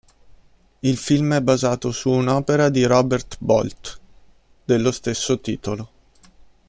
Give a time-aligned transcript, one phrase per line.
[0.79, 3.99] Il film è basato su un'opera di Robert Bolt
[4.63, 5.89] dello stesso titolo.